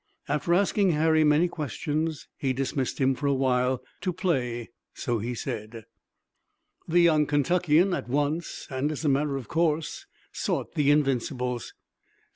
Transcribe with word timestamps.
After 0.27 0.55
asking 0.55 0.93
Harry 0.93 1.23
many 1.23 1.47
questions 1.47 2.27
he 2.35 2.53
dismissed 2.53 2.97
him 2.99 3.13
for 3.13 3.27
a 3.27 3.35
while, 3.35 3.83
to 4.01 4.11
play, 4.11 4.71
so 4.95 5.19
he 5.19 5.35
said. 5.35 5.85
The 6.87 7.01
young 7.01 7.27
Kentuckian 7.27 7.93
at 7.93 8.09
once, 8.09 8.65
and, 8.71 8.91
as 8.91 9.05
a 9.05 9.09
matter 9.09 9.37
of 9.37 9.47
course, 9.47 10.07
sought 10.31 10.73
the 10.73 10.89
Invincibles. 10.89 11.65
St. 11.65 11.73